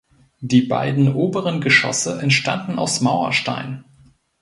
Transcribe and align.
Die 0.39 0.63
beiden 0.63 1.13
oberen 1.13 1.61
Geschosse 1.61 2.19
entstanden 2.23 2.79
aus 2.79 3.01
Mauerstein. 3.01 3.83